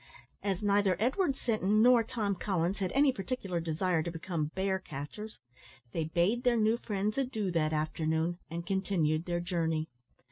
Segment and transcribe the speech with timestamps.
[0.41, 5.37] As neither Edward Sinton nor Tom Collins had any particular desire to become bear catchers,
[5.91, 9.89] they bade their new friends adieu that afternoon, and continued their journey.